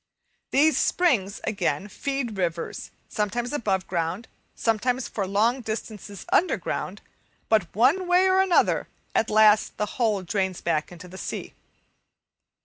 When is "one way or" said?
7.75-8.39